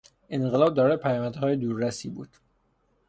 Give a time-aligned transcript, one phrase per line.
[0.29, 2.29] انقلاب دارای پیامدهای دور رسی بود.